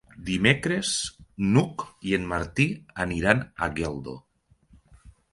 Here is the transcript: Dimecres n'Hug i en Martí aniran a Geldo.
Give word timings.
Dimecres 0.27 0.93
n'Hug 1.49 1.83
i 2.11 2.15
en 2.17 2.25
Martí 2.31 2.65
aniran 3.05 3.43
a 3.65 3.69
Geldo. 3.81 4.15